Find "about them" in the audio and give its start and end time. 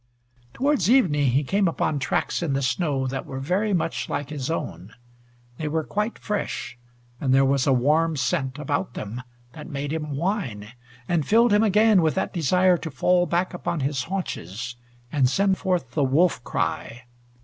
8.57-9.21